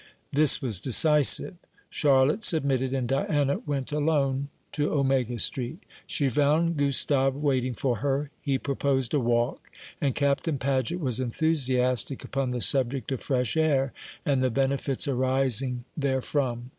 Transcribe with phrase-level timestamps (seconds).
[0.33, 1.53] This was decisive.
[1.91, 5.83] Charlotte submitted, and Diana went alone to Omega Street.
[6.07, 8.31] She found Gustave waiting for her.
[8.41, 9.69] He proposed a walk,
[10.01, 13.93] and Captain Paget was enthusiastic upon the subject of fresh air,
[14.25, 16.69] and the benefits arising therefrom.